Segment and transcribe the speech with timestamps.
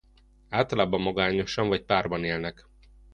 [0.49, 2.65] Általában magányosan vagy párban élnek.